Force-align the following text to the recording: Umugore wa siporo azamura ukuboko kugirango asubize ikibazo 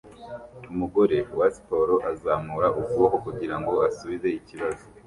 Umugore 0.71 1.17
wa 1.37 1.47
siporo 1.55 1.95
azamura 2.11 2.67
ukuboko 2.81 3.15
kugirango 3.25 3.71
asubize 3.89 4.27
ikibazo 4.39 4.83